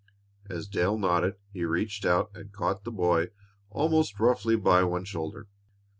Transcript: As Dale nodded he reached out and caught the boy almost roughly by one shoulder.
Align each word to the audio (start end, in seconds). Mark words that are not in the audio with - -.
As 0.49 0.67
Dale 0.67 0.97
nodded 0.97 1.35
he 1.53 1.63
reached 1.63 2.07
out 2.07 2.31
and 2.33 2.51
caught 2.51 2.85
the 2.85 2.91
boy 2.91 3.29
almost 3.69 4.19
roughly 4.19 4.55
by 4.55 4.83
one 4.83 5.05
shoulder. 5.05 5.47